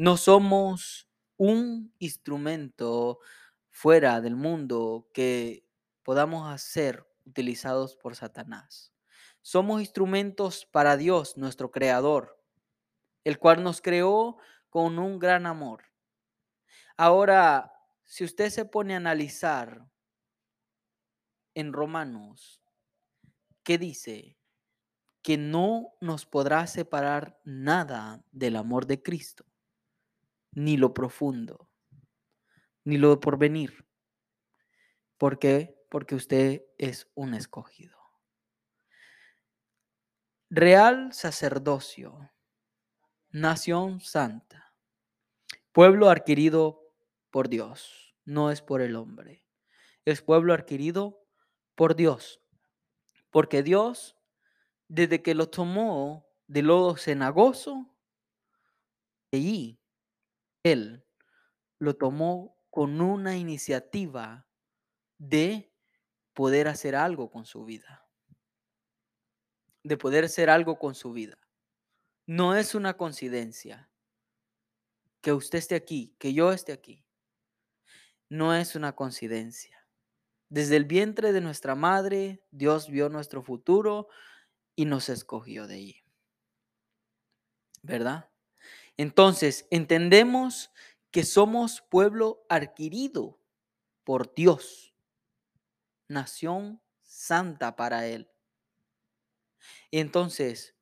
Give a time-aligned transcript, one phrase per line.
[0.00, 3.18] No somos un instrumento
[3.68, 5.68] fuera del mundo que
[6.02, 8.94] podamos hacer utilizados por Satanás.
[9.42, 12.42] Somos instrumentos para Dios, nuestro Creador,
[13.24, 14.38] el cual nos creó
[14.70, 15.84] con un gran amor.
[16.96, 17.70] Ahora,
[18.02, 19.86] si usted se pone a analizar
[21.52, 22.62] en Romanos,
[23.62, 24.38] ¿qué dice?
[25.20, 29.44] Que no nos podrá separar nada del amor de Cristo,
[30.52, 31.68] ni lo profundo,
[32.84, 33.86] ni lo por venir.
[35.18, 35.76] ¿Por qué?
[35.88, 37.98] Porque usted es un escogido.
[40.48, 42.30] Real sacerdocio,
[43.30, 44.74] nación santa,
[45.72, 46.82] pueblo adquirido
[47.30, 49.44] por Dios, no es por el hombre.
[50.04, 51.22] Es pueblo adquirido
[51.74, 52.40] por Dios.
[53.30, 54.16] Porque Dios,
[54.88, 57.94] desde que lo tomó de lodo cenagoso,
[59.32, 59.79] allí
[60.62, 61.04] Él
[61.78, 64.46] lo tomó con una iniciativa
[65.18, 65.72] de
[66.34, 68.06] poder hacer algo con su vida.
[69.82, 71.38] De poder hacer algo con su vida.
[72.26, 73.90] No es una coincidencia
[75.20, 77.04] que usted esté aquí, que yo esté aquí.
[78.28, 79.86] No es una coincidencia.
[80.48, 84.08] Desde el vientre de nuestra madre, Dios vio nuestro futuro
[84.76, 86.04] y nos escogió de allí.
[87.82, 88.29] ¿Verdad?
[88.96, 90.70] Entonces, entendemos
[91.10, 93.40] que somos pueblo adquirido
[94.04, 94.94] por Dios,
[96.08, 98.30] nación santa para Él.
[99.90, 100.76] Entonces,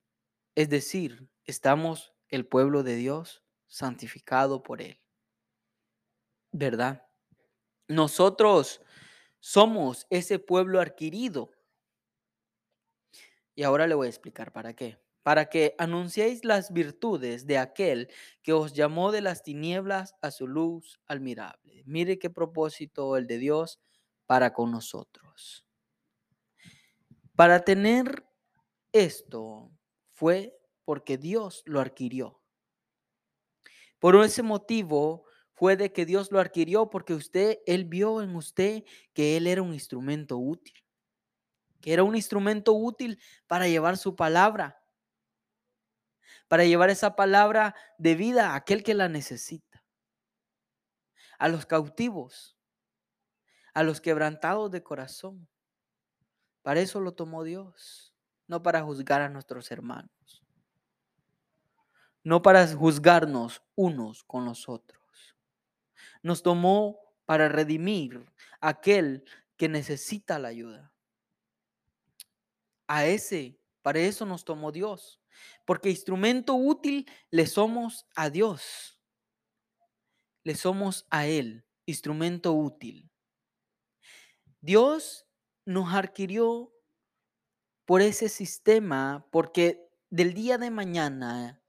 [0.54, 5.00] es decir, estamos el pueblo de Dios santificado por Él.
[6.52, 7.06] ¿Verdad?
[7.86, 8.82] Nosotros
[9.40, 11.52] somos ese pueblo adquirido.
[13.54, 14.98] Y ahora le voy a explicar para qué.
[15.28, 18.08] Para que anunciéis las virtudes de aquel
[18.40, 21.82] que os llamó de las tinieblas a su luz admirable.
[21.84, 23.78] Mire qué propósito el de Dios
[24.24, 25.66] para con nosotros.
[27.36, 28.26] Para tener
[28.90, 29.70] esto
[30.14, 32.40] fue porque Dios lo adquirió.
[33.98, 38.82] Por ese motivo fue de que Dios lo adquirió porque usted, Él vio en usted
[39.12, 40.82] que Él era un instrumento útil,
[41.82, 44.77] que era un instrumento útil para llevar su palabra,
[46.48, 49.84] para llevar esa palabra de vida a aquel que la necesita,
[51.38, 52.56] a los cautivos,
[53.74, 55.48] a los quebrantados de corazón.
[56.62, 58.14] Para eso lo tomó Dios,
[58.46, 60.42] no para juzgar a nuestros hermanos,
[62.24, 64.98] no para juzgarnos unos con los otros
[66.22, 69.24] nos tomó para redimir a aquel
[69.56, 70.92] que necesita la ayuda.
[72.86, 75.17] A ese, para eso nos tomó Dios.
[75.64, 79.00] Porque instrumento útil le somos a Dios.
[80.44, 83.10] Le somos a Él, instrumento útil.
[84.60, 85.26] Dios
[85.64, 86.72] nos adquirió
[87.84, 91.62] por ese sistema, porque del día de mañana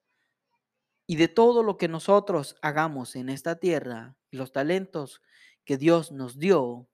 [1.07, 5.21] y de todo lo que nosotros hagamos en esta tierra, los talentos
[5.65, 6.89] que Dios nos dio,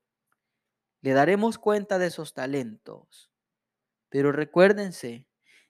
[1.02, 3.31] le daremos cuenta de esos talentos.
[4.09, 5.28] Pero recuérdense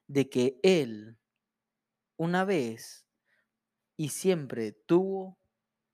[0.08, 1.18] de que Él
[2.18, 3.06] una vez
[3.98, 5.38] y siempre tuvo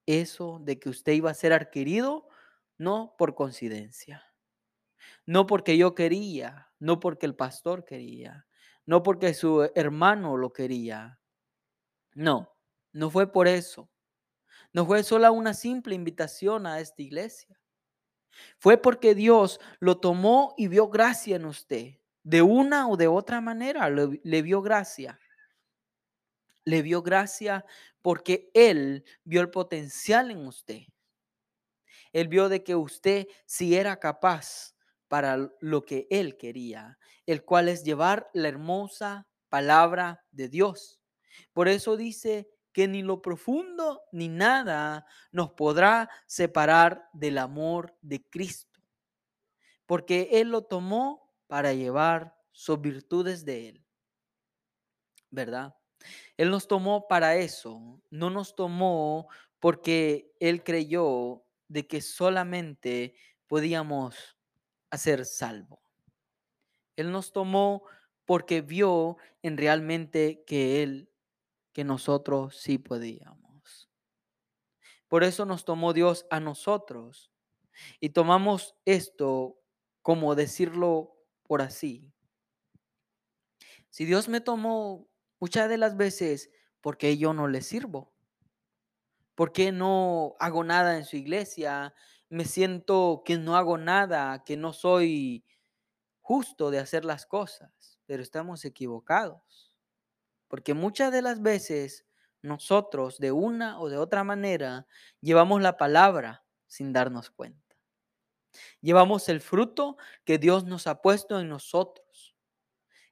[0.05, 2.27] eso de que usted iba a ser adquirido,
[2.77, 4.23] no por coincidencia,
[5.25, 8.47] no porque yo quería, no porque el pastor quería,
[8.85, 11.19] no porque su hermano lo quería,
[12.13, 12.55] no,
[12.91, 13.89] no fue por eso.
[14.73, 17.59] No fue solo una simple invitación a esta iglesia.
[18.57, 22.00] Fue porque Dios lo tomó y vio gracia en usted.
[22.23, 25.19] De una o de otra manera le, vio gracia.
[26.63, 27.65] Le vio gracia
[28.01, 30.81] porque Él vio el potencial en usted.
[32.13, 34.75] Él vio de que usted sí era capaz
[35.07, 41.01] para lo que Él quería, el cual es llevar la hermosa palabra de Dios.
[41.53, 48.23] Por eso dice que ni lo profundo ni nada nos podrá separar del amor de
[48.29, 48.79] Cristo,
[49.85, 53.85] porque Él lo tomó para llevar sus virtudes de Él,
[55.31, 55.75] ¿verdad?
[56.37, 59.27] Él nos tomó para eso, no nos tomó
[59.59, 63.15] porque Él creyó de que solamente
[63.47, 64.37] podíamos
[64.91, 65.81] hacer salvo.
[66.95, 67.83] Él nos tomó
[68.23, 71.11] porque vio en realmente que Él
[71.73, 73.89] que nosotros sí podíamos.
[75.09, 77.29] Por eso nos tomó Dios a nosotros
[77.99, 79.59] y tomamos esto
[80.01, 81.17] como decirlo
[81.51, 82.09] por así.
[83.89, 86.49] Si Dios me tomó muchas de las veces,
[86.79, 88.13] porque yo no le sirvo?
[89.35, 91.93] ¿Por qué no hago nada en su iglesia?
[92.29, 95.43] Me siento que no hago nada, que no soy
[96.21, 99.73] justo de hacer las cosas, pero estamos equivocados.
[100.47, 102.05] Porque muchas de las veces
[102.41, 104.87] nosotros, de una o de otra manera,
[105.19, 107.70] llevamos la palabra sin darnos cuenta.
[108.81, 112.35] Llevamos el fruto que Dios nos ha puesto en nosotros.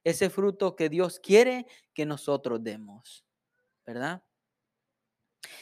[0.04, 3.26] Ese fruto que Dios quiere que nosotros demos,
[3.86, 4.24] ¿verdad?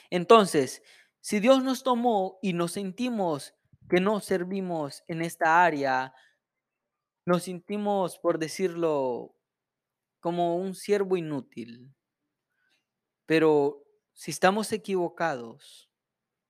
[0.09, 0.83] Entonces,
[1.21, 3.53] si Dios nos tomó y nos sentimos
[3.89, 6.13] que no servimos en esta área,
[7.25, 9.35] nos sentimos, por decirlo,
[10.19, 11.93] como un siervo inútil.
[13.25, 13.83] Pero
[14.13, 15.89] si estamos equivocados,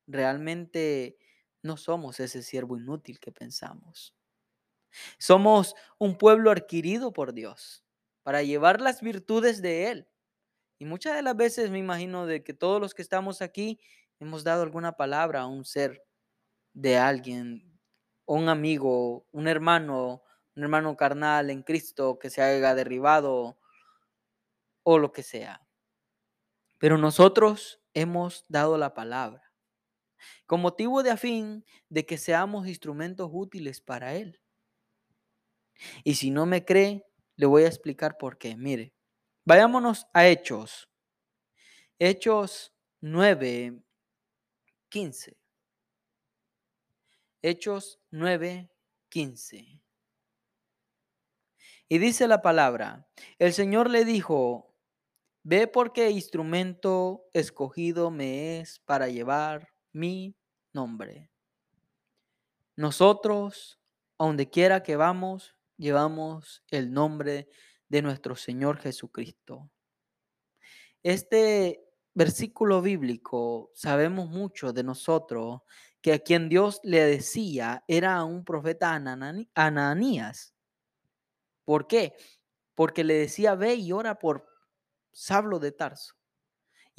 [0.06, 1.18] realmente
[1.68, 4.16] no somos ese siervo inútil que pensamos.
[5.19, 7.84] Somos un pueblo adquirido por Dios
[8.24, 10.10] para llevar las virtudes de Él.
[10.80, 13.80] Y muchas de las veces me imagino de que todos los que estamos aquí
[14.19, 16.04] hemos dado alguna palabra a un ser
[16.74, 17.80] de alguien,
[18.25, 20.24] un amigo, un hermano,
[20.56, 23.60] un hermano carnal en Cristo que se haya derribado
[24.84, 25.68] o lo que sea.
[26.78, 29.47] Pero nosotros hemos dado la palabra
[30.46, 34.40] con motivo de afín de que seamos instrumentos útiles para Él.
[36.04, 37.06] Y si no me cree,
[37.36, 38.56] le voy a explicar por qué.
[38.56, 38.94] Mire,
[39.46, 40.90] vayámonos a Hechos.
[42.00, 43.81] Hechos 9,
[44.90, 45.38] 15.
[47.42, 48.70] Hechos 9,
[49.10, 49.81] 15.
[51.90, 53.08] Y dice la palabra,
[53.40, 54.75] el Señor le dijo,
[55.44, 60.36] ve porque instrumento escogido me es para llevar mi
[60.74, 61.32] nombre.
[62.76, 63.80] Nosotros,
[64.20, 67.50] a donde quiera que vamos, llevamos el nombre
[67.90, 69.72] de nuestro Señor Jesucristo.
[71.02, 71.84] Este
[72.14, 75.62] versículo bíblico sabemos mucho de nosotros
[76.02, 78.94] que a quien Dios le decía era un profeta
[79.56, 80.54] Ananías.
[81.66, 82.16] ¿Por qué?
[82.76, 84.48] Porque le decía, ve y ora por
[85.12, 86.17] Sablo de Tarso.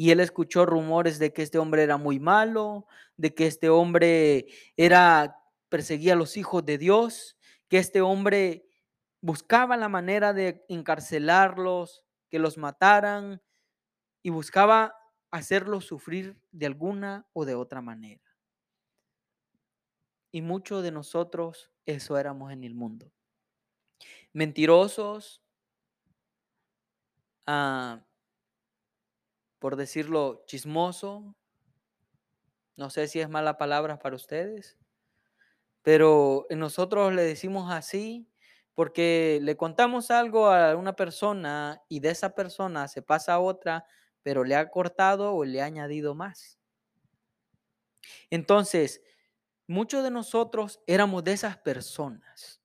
[0.00, 2.87] Y él escuchó rumores de que este hombre era muy malo,
[3.17, 4.47] de que este hombre
[4.77, 7.37] era perseguía a los hijos de Dios,
[7.67, 8.65] que este hombre
[9.21, 13.43] buscaba la manera de encarcelarlos, que los mataran
[14.23, 14.95] y buscaba
[15.33, 18.23] hacerlos sufrir de alguna o de otra manera.
[20.31, 23.11] Y muchos de nosotros eso éramos en el mundo.
[24.33, 25.43] Mentirosos,
[27.47, 28.05] ah,
[29.58, 31.34] por decirlo, chismoso.
[32.76, 34.78] No sé si es mala palabra para ustedes,
[35.82, 38.28] pero nosotros le decimos así
[38.75, 43.84] porque le contamos algo a una persona y de esa persona se pasa a otra,
[44.22, 46.58] pero le ha cortado o le ha añadido más.
[48.31, 49.02] Entonces,
[49.66, 52.62] muchos de nosotros éramos de esas personas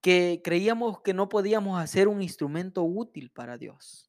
[0.00, 4.07] que creíamos que no podíamos hacer un instrumento útil para Dios.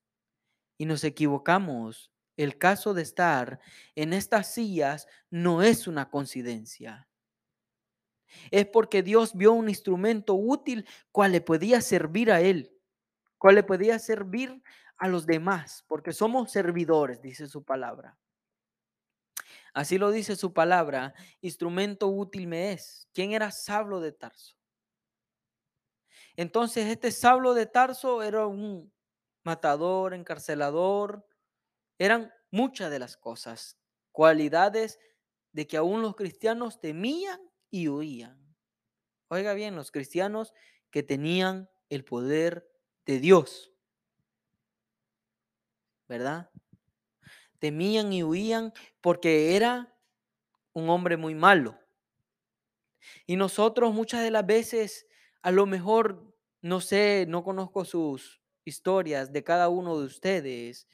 [0.79, 2.11] Y nos equivocamos.
[2.35, 3.59] El caso de estar
[3.95, 7.07] en estas sillas no es una coincidencia.
[8.49, 12.71] Es porque Dios vio un instrumento útil cual le podía servir a Él,
[13.37, 14.63] cual le podía servir
[14.97, 18.17] a los demás, porque somos servidores, dice su palabra.
[19.73, 23.07] Así lo dice su palabra, instrumento útil me es.
[23.13, 24.55] ¿Quién era Sablo de Tarso?
[26.35, 28.91] Entonces este Sablo de Tarso era un
[29.43, 31.25] matador, encarcelador,
[31.97, 33.77] eran muchas de las cosas,
[34.11, 34.99] cualidades
[35.51, 38.55] de que aún los cristianos temían y huían.
[39.29, 40.53] Oiga bien, los cristianos
[40.91, 42.69] que tenían el poder
[43.05, 43.71] de Dios,
[46.07, 46.49] ¿verdad?
[47.59, 49.95] Temían y huían porque era
[50.73, 51.77] un hombre muy malo.
[53.25, 55.07] Y nosotros muchas de las veces,
[55.41, 58.38] a lo mejor, no sé, no conozco sus
[58.69, 60.87] historias de cada uno de ustedes,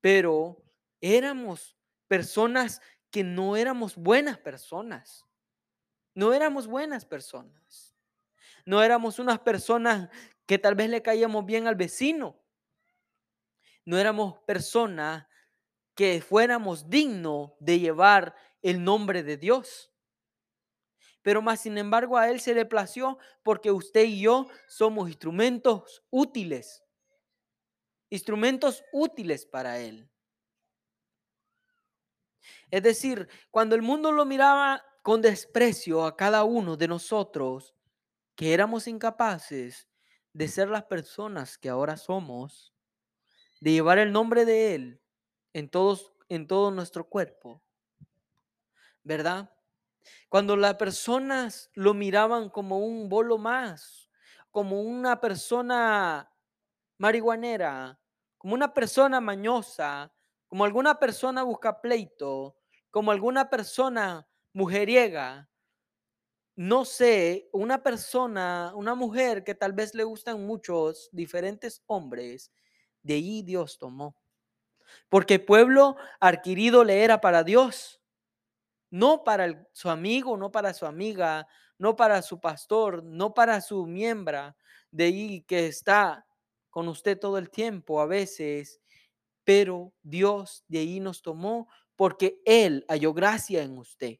[0.00, 0.64] pero
[1.00, 1.76] éramos
[2.08, 2.80] personas
[3.10, 5.26] que no éramos buenas personas.
[6.14, 7.94] No éramos buenas personas.
[8.64, 10.08] No éramos unas personas
[10.46, 12.42] que tal vez le caíamos bien al vecino.
[13.84, 15.26] No éramos personas
[15.94, 19.92] que fuéramos dignos de llevar el nombre de Dios.
[21.22, 26.04] Pero más sin embargo a Él se le plació porque usted y yo somos instrumentos
[26.10, 26.85] útiles.
[28.10, 30.08] Instrumentos útiles para Él.
[32.70, 37.74] Es decir, cuando el mundo lo miraba con desprecio a cada uno de nosotros,
[38.34, 39.88] que éramos incapaces
[40.32, 42.74] de ser las personas que ahora somos,
[43.60, 45.00] de llevar el nombre de Él
[45.52, 47.62] en, todos, en todo nuestro cuerpo.
[49.06, 49.48] ¿verdad?
[50.28, 54.10] Cuando las personas lo miraban como un bolo más,
[54.50, 56.28] como una persona
[56.98, 57.98] marihuanera,
[58.38, 60.12] como una persona mañosa,
[60.46, 62.56] como alguna persona busca pleito,
[62.90, 65.48] como alguna persona mujeriega,
[66.56, 72.50] no sé, una persona, una mujer que tal vez le gustan muchos diferentes hombres,
[73.02, 74.16] de ahí Dios tomó.
[75.08, 78.00] Porque pueblo adquirido le era para Dios,
[78.90, 81.46] no para su amigo, no para su amiga,
[81.78, 84.56] no para su pastor, no para su miembro
[84.90, 86.25] de ahí que está
[86.76, 88.82] con usted todo el tiempo a veces,
[89.44, 94.18] pero Dios de ahí nos tomó porque Él halló gracia en usted,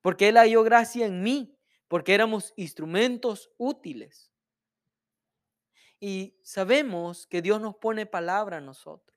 [0.00, 1.56] porque Él halló gracia en mí,
[1.86, 4.32] porque éramos instrumentos útiles.
[6.00, 9.16] Y sabemos que Dios nos pone palabra a nosotros.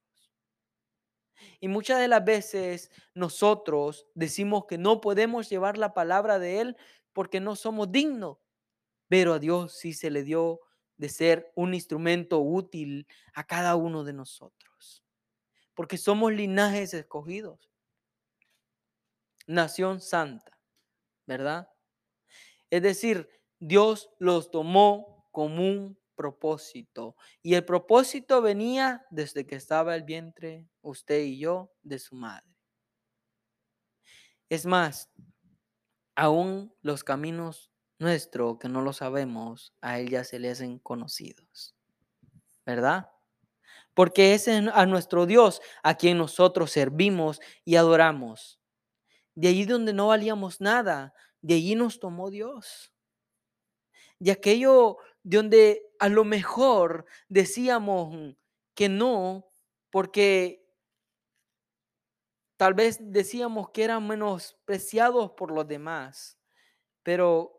[1.60, 6.78] Y muchas de las veces nosotros decimos que no podemos llevar la palabra de Él
[7.12, 8.38] porque no somos dignos,
[9.08, 10.62] pero a Dios sí se le dio
[10.98, 15.04] de ser un instrumento útil a cada uno de nosotros,
[15.74, 17.72] porque somos linajes escogidos,
[19.46, 20.60] nación santa,
[21.26, 21.70] ¿verdad?
[22.70, 27.16] Es decir, Dios los tomó como un propósito.
[27.42, 32.58] Y el propósito venía desde que estaba el vientre, usted y yo, de su madre.
[34.50, 35.10] Es más,
[36.16, 41.76] aún los caminos nuestros que no lo sabemos, a él ya se le hacen conocidos.
[42.66, 43.10] ¿Verdad?
[43.94, 48.60] Porque es a nuestro Dios a quien nosotros servimos y adoramos.
[49.36, 52.92] De allí donde no valíamos nada, de allí nos tomó Dios
[54.20, 58.36] y aquello de donde a lo mejor decíamos
[58.74, 59.48] que no,
[59.90, 60.66] porque
[62.56, 66.38] tal vez decíamos que eran menospreciados por los demás,
[67.04, 67.57] pero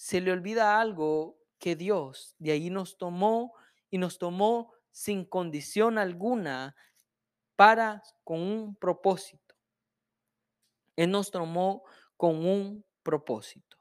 [0.00, 3.52] se le olvida algo que Dios de ahí nos tomó
[3.90, 6.74] y nos tomó sin condición alguna
[7.54, 9.54] para con un propósito.
[10.96, 11.84] Él nos tomó
[12.16, 13.76] con un propósito.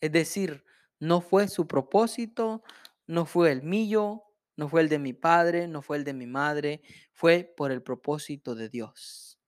[0.00, 0.64] Es decir,
[0.98, 2.62] no fue su propósito,
[3.06, 4.24] no fue el mío,
[4.56, 6.80] no fue el de mi padre, no fue el de mi madre,
[7.12, 9.38] fue por el propósito de Dios,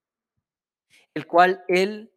[1.15, 2.13] el cual Él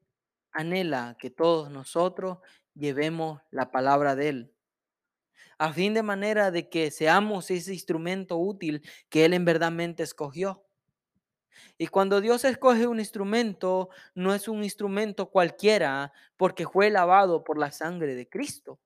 [0.52, 2.38] anhela que todos nosotros
[2.78, 4.54] llevemos la palabra de Él,
[5.58, 10.64] a fin de manera de que seamos ese instrumento útil que Él en verdad escogió.
[11.76, 17.58] Y cuando Dios escoge un instrumento, no es un instrumento cualquiera, porque fue lavado por
[17.58, 18.80] la sangre de Cristo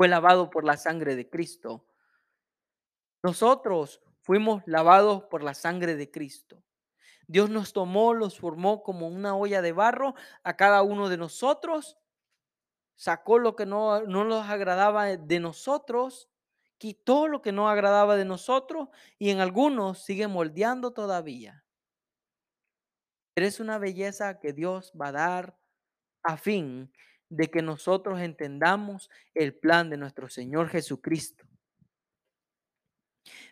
[0.00, 1.84] fue lavado por la sangre de Cristo.
[3.22, 6.64] Nosotros fuimos lavados por la sangre de Cristo.
[7.26, 11.98] Dios nos tomó, los formó como una olla de barro a cada uno de nosotros,
[13.00, 16.28] sacó lo que no, no nos agradaba de nosotros,
[16.76, 18.88] quitó lo que no agradaba de nosotros
[19.18, 21.64] y en algunos sigue moldeando todavía.
[23.32, 25.58] Pero es una belleza que Dios va a dar
[26.22, 26.92] a fin
[27.30, 31.46] de que nosotros entendamos el plan de nuestro Señor Jesucristo.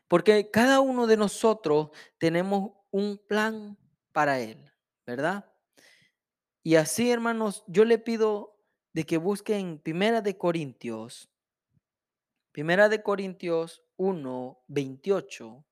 [0.08, 1.88] Porque cada uno de nosotros
[2.18, 3.78] tenemos un plan
[4.12, 4.70] para Él,
[5.06, 5.50] ¿verdad?
[6.62, 8.57] Y así, hermanos, yo le pido
[8.98, 11.30] de que busquen Primera de Corintios,
[12.50, 15.64] Primera de Corintios 1, 28.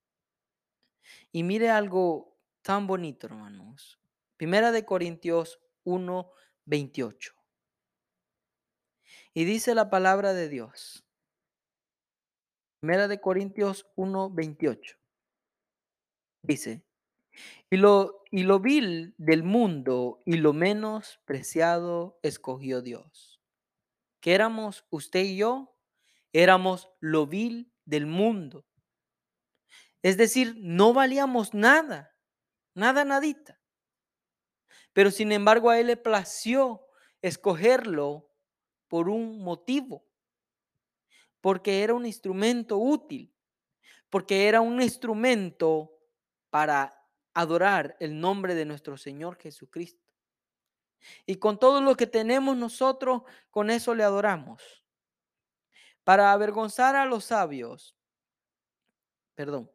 [1.32, 3.98] Y mire algo tan bonito, hermanos.
[4.36, 6.30] Primera de Corintios 1,
[6.66, 7.34] 28.
[9.34, 11.04] Y dice la palabra de Dios.
[12.78, 14.98] Primera de Corintios 1, 28.
[16.42, 16.84] Dice,
[17.70, 23.40] y lo, y lo vil del mundo y lo menos preciado escogió Dios.
[24.20, 25.76] ¿Qué éramos usted y yo?
[26.32, 28.66] Éramos lo vil del mundo.
[30.02, 32.14] Es decir, no valíamos nada,
[32.74, 33.60] nada, nadita.
[34.92, 36.86] Pero sin embargo a Él le plació
[37.22, 38.30] escogerlo
[38.88, 40.06] por un motivo,
[41.40, 43.34] porque era un instrumento útil,
[44.10, 45.92] porque era un instrumento
[46.50, 46.95] para
[47.36, 50.02] adorar el nombre de nuestro Señor Jesucristo.
[51.26, 54.82] Y con todo lo que tenemos nosotros, con eso le adoramos.
[56.02, 57.94] Para avergonzar a los sabios,
[59.34, 59.70] perdón,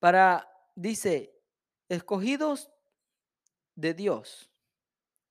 [0.00, 1.34] para, dice,
[1.88, 2.70] escogidos
[3.74, 4.50] de Dios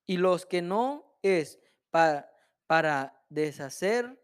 [0.04, 1.60] y los que no es
[1.90, 2.28] para,
[2.66, 4.20] para deshacer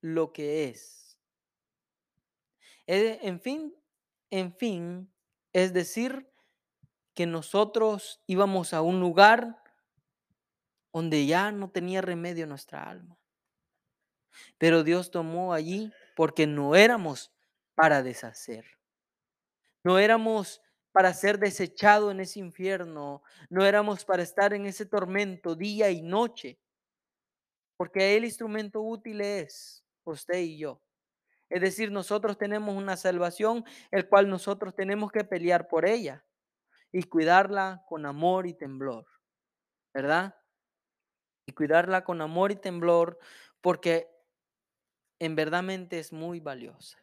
[0.00, 1.16] lo que es.
[2.88, 3.72] En fin,
[4.30, 5.14] en fin,
[5.52, 6.33] es decir,
[7.14, 9.62] que nosotros íbamos a un lugar
[10.92, 13.18] donde ya no tenía remedio nuestra alma.
[14.58, 17.32] Pero Dios tomó allí porque no éramos
[17.74, 18.64] para deshacer.
[19.84, 20.60] No éramos
[20.92, 23.22] para ser desechado en ese infierno.
[23.48, 26.58] No éramos para estar en ese tormento día y noche.
[27.76, 30.80] Porque el instrumento útil es usted y yo.
[31.48, 36.24] Es decir, nosotros tenemos una salvación, el cual nosotros tenemos que pelear por ella
[36.94, 39.04] y cuidarla con amor y temblor,
[39.92, 40.36] ¿verdad?
[41.44, 43.18] Y cuidarla con amor y temblor
[43.60, 44.08] porque
[45.18, 46.96] en verdadmente es muy valiosa.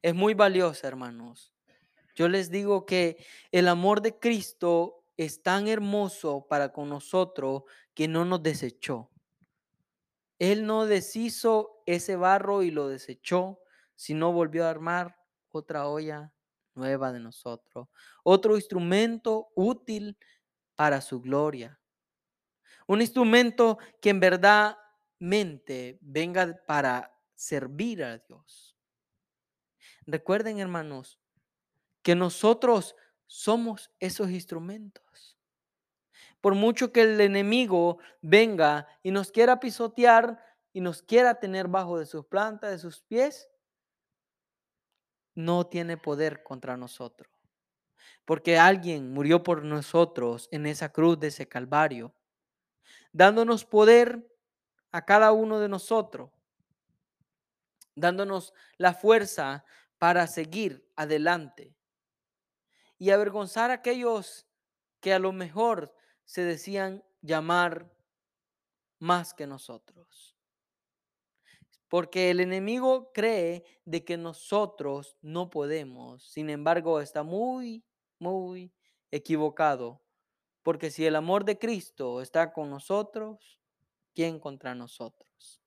[0.00, 1.52] Es muy valiosa, hermanos.
[2.14, 8.08] Yo les digo que el amor de Cristo es tan hermoso para con nosotros que
[8.08, 9.10] no nos desechó.
[10.38, 13.60] Él no deshizo ese barro y lo desechó,
[13.96, 15.18] sino volvió a armar
[15.50, 16.32] otra olla
[16.74, 17.88] nueva de nosotros,
[18.22, 20.16] otro instrumento útil
[20.74, 21.78] para su gloria.
[22.86, 24.76] Un instrumento que en verdad
[25.18, 28.76] mente venga para servir a Dios.
[30.06, 31.18] Recuerden, hermanos,
[32.02, 32.96] que nosotros
[33.26, 35.38] somos esos instrumentos.
[36.40, 41.98] Por mucho que el enemigo venga y nos quiera pisotear y nos quiera tener bajo
[41.98, 43.48] de sus plantas, de sus pies,
[45.34, 47.30] no tiene poder contra nosotros.
[48.24, 52.14] Porque alguien murió por nosotros en esa cruz de ese Calvario,
[53.12, 54.26] dándonos poder
[54.92, 56.30] a cada uno de nosotros,
[57.94, 59.64] dándonos la fuerza
[59.98, 61.74] para seguir adelante
[62.98, 64.46] y avergonzar a aquellos
[65.00, 65.94] que a lo mejor
[66.24, 67.90] se decían llamar
[68.98, 70.39] más que nosotros.
[71.90, 76.22] Porque el enemigo cree de que nosotros no podemos.
[76.22, 77.84] Sin embargo, está muy,
[78.20, 78.72] muy
[79.10, 80.00] equivocado.
[80.62, 83.58] Porque si el amor de Cristo está con nosotros,
[84.14, 85.60] ¿quién contra nosotros?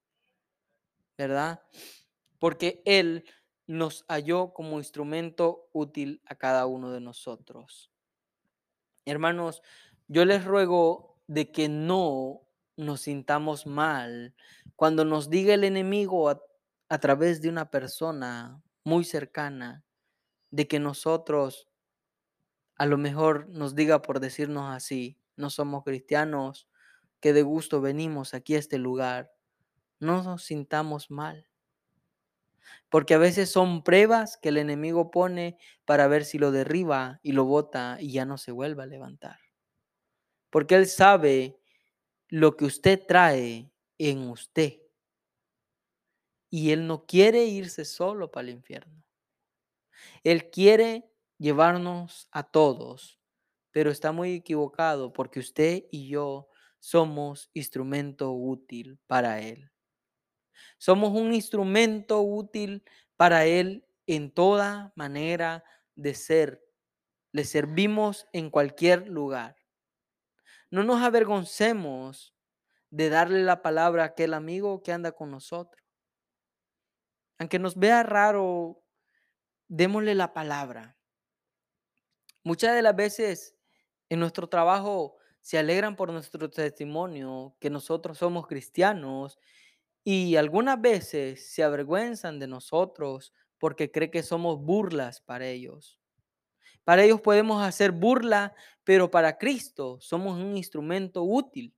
[1.18, 1.62] ¿Verdad?
[2.40, 3.26] Porque Él
[3.68, 7.92] nos halló como instrumento útil a cada uno de nosotros.
[9.04, 9.62] Hermanos,
[10.08, 12.43] yo les ruego de que no
[12.76, 14.34] nos sintamos mal
[14.76, 19.84] cuando nos diga el enemigo a, través de una persona muy cercana
[20.52, 21.68] de que nosotros
[22.76, 26.68] a lo mejor nos diga por decirnos así, no somos cristianos,
[27.20, 29.32] que de gusto venimos aquí a este lugar.
[30.00, 31.48] No nos sintamos mal.
[32.90, 37.32] Porque a veces son pruebas que el enemigo pone para ver si lo derriba y
[37.32, 39.40] lo bota y ya no se vuelve a levantar.
[40.50, 41.58] Porque él sabe
[42.34, 44.82] lo que usted trae en usted.
[46.50, 49.04] Y él no quiere irse solo para el infierno.
[50.24, 53.19] Él quiere llevarnos a todos,
[53.69, 59.72] pero está muy equivocado porque usted y yo somos instrumento útil para él.
[60.80, 62.84] Somos un instrumento útil
[63.15, 66.65] para Él en toda manera de ser.
[67.32, 69.62] Le servimos en cualquier lugar.
[70.74, 72.34] No nos avergoncemos
[72.90, 75.86] de darle la palabra a aquel amigo que anda con nosotros.
[77.38, 78.82] Aunque nos vea raro,
[79.68, 80.98] démosle la palabra.
[82.44, 83.56] Muchas de las veces
[84.10, 89.38] en nuestro trabajo se alegran por nuestro testimonio que nosotros somos cristianos
[90.04, 96.03] y algunas veces se avergüenzan de nosotros porque cree que somos burlas para ellos.
[96.84, 101.74] Para ellos podemos hacer burla, pero para Cristo somos un instrumento útil.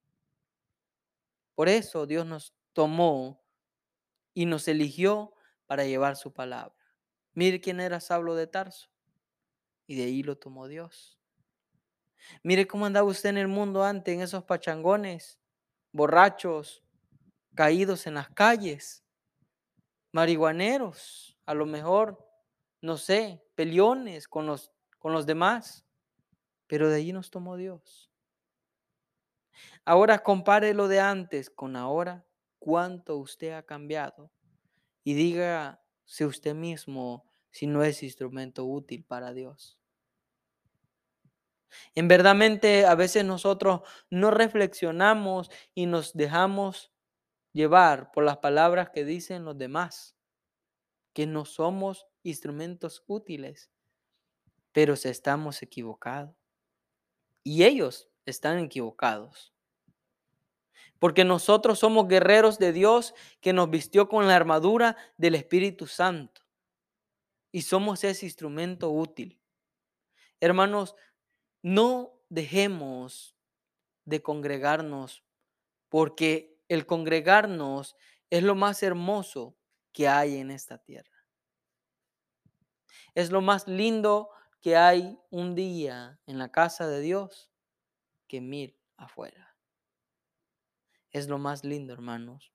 [1.54, 3.44] Por eso Dios nos tomó
[4.34, 5.34] y nos eligió
[5.66, 6.76] para llevar su palabra.
[7.34, 8.90] Mire quién era Saulo de Tarso.
[9.88, 11.20] Y de ahí lo tomó Dios.
[12.44, 15.40] Mire cómo andaba usted en el mundo antes, en esos pachangones,
[15.92, 16.84] borrachos,
[17.54, 19.06] caídos en las calles,
[20.12, 22.28] marihuaneros, a lo mejor,
[22.82, 24.72] no sé, peleones con los,
[25.06, 25.86] con los demás,
[26.66, 28.10] pero de allí nos tomó Dios.
[29.86, 32.26] Ahora compare lo de antes con ahora,
[32.58, 34.32] cuánto usted ha cambiado
[35.04, 39.78] y dígase usted mismo si no es instrumento útil para Dios.
[41.94, 46.92] En verdadmente a veces nosotros no reflexionamos y nos dejamos
[47.54, 50.16] llevar por las palabras que dicen los demás,
[51.14, 53.70] que no somos instrumentos útiles,
[54.76, 56.36] pero estamos equivocados.
[57.46, 59.54] Y ellos están equivocados.
[61.00, 66.42] Porque nosotros somos guerreros de Dios que nos vistió con la armadura del Espíritu Santo.
[67.54, 69.40] Y somos ese instrumento útil.
[70.42, 70.98] Hermanos,
[71.62, 73.38] no dejemos
[74.04, 75.24] de congregarnos
[75.88, 77.96] porque el congregarnos
[78.30, 79.56] es lo más hermoso
[79.94, 81.26] que hay en esta tierra.
[83.14, 84.35] Es lo más lindo
[84.66, 87.52] que hay un día en la casa de Dios
[88.28, 89.56] que mil afuera.
[91.12, 92.52] Es lo más lindo, hermanos.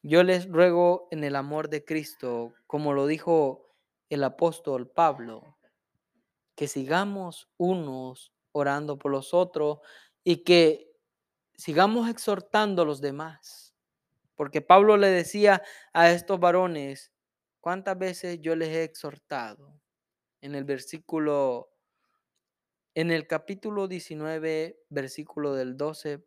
[0.00, 3.74] Yo les ruego en el amor de Cristo, como lo dijo
[4.10, 5.58] el apóstol Pablo,
[6.54, 9.80] que sigamos unos orando por los otros
[10.22, 10.96] y que
[11.56, 13.74] sigamos exhortando a los demás.
[14.36, 17.12] Porque Pablo le decía a estos varones,
[17.58, 19.80] ¿cuántas veces yo les he exhortado?
[20.44, 21.70] En el versículo,
[22.94, 26.22] en el capítulo 19, versículo del 12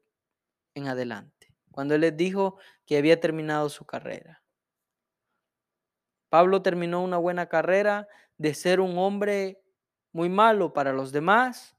[0.73, 4.43] en adelante, cuando él les dijo que había terminado su carrera.
[6.29, 8.07] Pablo terminó una buena carrera
[8.39, 9.61] de ser un hombre
[10.13, 11.77] muy malo para los demás,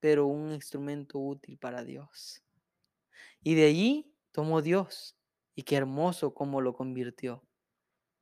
[0.00, 2.44] pero un instrumento útil para Dios.
[3.42, 5.16] Y de allí tomó Dios.
[5.54, 7.42] Y qué hermoso cómo lo convirtió.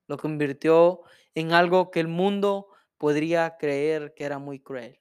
[0.07, 1.01] Lo convirtió
[1.35, 5.01] en algo que el mundo podría creer que era muy cruel.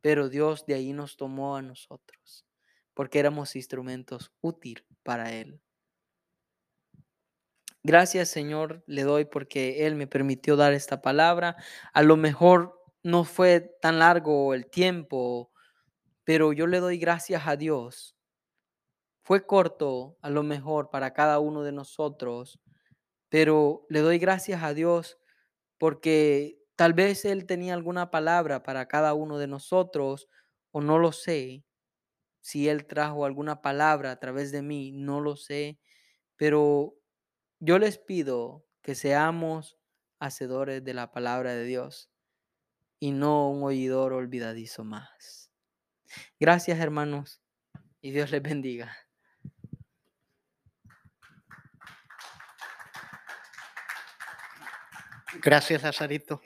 [0.00, 2.46] Pero Dios de ahí nos tomó a nosotros,
[2.94, 5.60] porque éramos instrumentos útiles para Él.
[7.82, 11.56] Gracias Señor le doy porque Él me permitió dar esta palabra.
[11.92, 15.52] A lo mejor no fue tan largo el tiempo,
[16.24, 18.16] pero yo le doy gracias a Dios.
[19.22, 22.60] Fue corto a lo mejor para cada uno de nosotros,
[23.28, 25.18] pero le doy gracias a Dios
[25.78, 30.28] porque tal vez Él tenía alguna palabra para cada uno de nosotros
[30.72, 31.64] o no lo sé.
[32.40, 35.78] Si Él trajo alguna palabra a través de mí, no lo sé,
[36.36, 36.94] pero
[37.60, 39.78] yo les pido que seamos
[40.20, 42.10] hacedores de la palabra de Dios
[43.00, 45.50] y no un oidor olvidadizo más.
[46.38, 47.42] Gracias hermanos
[48.00, 49.05] y Dios les bendiga.
[55.46, 56.42] Gracias, Lazarito.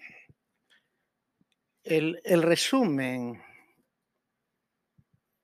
[1.82, 3.42] El, el resumen